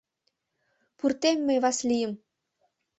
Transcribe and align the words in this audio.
—Пуртем 0.97 1.37
мый 1.45 1.57
Васлийым!.. 1.63 2.13